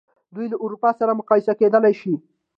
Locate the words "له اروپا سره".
0.51-1.17